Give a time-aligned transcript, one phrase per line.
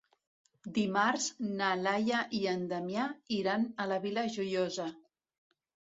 [0.77, 1.27] Dimarts
[1.59, 3.07] na Laia i en Damià
[3.41, 4.89] iran a la Vila Joiosa.